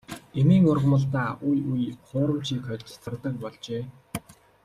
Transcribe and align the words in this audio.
Эмийн 0.39 0.65
ургамалдаа 0.71 1.29
үе 1.47 1.59
үе 1.71 1.87
хуурамчийг 2.07 2.61
хольж 2.67 2.87
зардаг 3.03 3.33
болжээ. 3.43 3.83